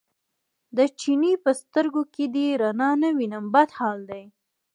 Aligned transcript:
د 0.77 0.79
چیني 0.99 1.33
په 1.43 1.51
سترګو 1.61 2.01
کې 2.13 2.25
دې 2.35 2.47
رڼا 2.61 2.91
نه 3.01 3.09
وینم 3.17 3.45
بد 3.53 3.69
حال 3.77 3.99
دی. 4.09 4.23